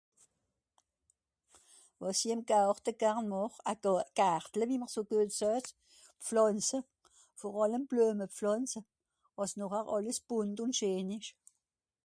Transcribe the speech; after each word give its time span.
wàs'i 2.01 2.27
ìm 2.35 2.41
Gàrte 2.51 2.91
garn 3.01 3.23
màch 3.31 3.57
à 3.71 3.73
teu 3.83 3.95
Gartle 4.19 4.63
wie 4.69 4.81
mr 4.81 4.89
so 4.95 5.01
guet 5.09 5.29
seut 5.39 5.65
pflàntze 6.25 6.77
vòr 7.39 7.55
àllem 7.65 7.83
Bleume 7.89 8.25
pflàntze 8.35 8.79
àss 9.41 9.53
nòrar 9.59 9.85
àlles 9.95 10.19
Bùnd 10.27 10.57
ùn 10.63 10.71
scheen 10.77 11.09
esch 11.17 11.31